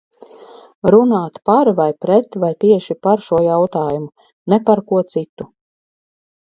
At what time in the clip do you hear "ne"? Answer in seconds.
4.55-4.63